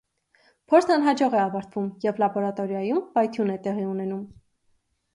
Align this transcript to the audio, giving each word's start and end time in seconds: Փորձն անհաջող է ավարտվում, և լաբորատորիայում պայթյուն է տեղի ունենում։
Փորձն 0.71 0.93
անհաջող 0.95 1.35
է 1.37 1.41
ավարտվում, 1.43 1.91
և 2.07 2.23
լաբորատորիայում 2.25 3.07
պայթյուն 3.15 3.57
է 3.61 3.63
տեղի 3.69 3.89
ունենում։ 3.95 4.29